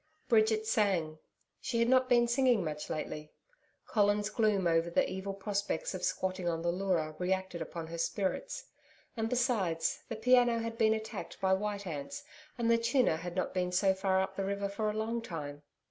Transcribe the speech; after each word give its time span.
Bridget 0.27 0.65
sang. 0.65 1.19
She 1.59 1.77
had 1.77 1.87
not 1.87 2.09
been 2.09 2.27
singing 2.27 2.63
much 2.63 2.89
lately. 2.89 3.33
Colin's 3.85 4.31
gloom 4.31 4.65
over 4.65 4.89
the 4.89 5.07
evil 5.07 5.35
prospects 5.35 5.93
of 5.93 6.03
squatting 6.03 6.49
on 6.49 6.63
the 6.63 6.71
Leura 6.71 7.15
re 7.19 7.31
acted 7.31 7.61
upon 7.61 7.85
her 7.85 7.99
spirits. 7.99 8.65
And 9.15 9.29
besides, 9.29 9.99
the 10.09 10.15
piano 10.15 10.57
had 10.57 10.75
been 10.75 10.95
attacked 10.95 11.39
by 11.39 11.53
white 11.53 11.85
ants, 11.85 12.23
and 12.57 12.71
the 12.71 12.79
tuner 12.79 13.17
had 13.17 13.35
not 13.35 13.53
been 13.53 13.71
so 13.71 13.93
far 13.93 14.19
up 14.21 14.35
the 14.35 14.43
river 14.43 14.69
for 14.69 14.89
a 14.89 14.93
long 14.97 15.21
time. 15.21 15.61